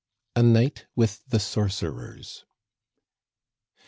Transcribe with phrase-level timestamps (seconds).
[0.35, 2.43] A NIGHT WITH THE SORCERERS.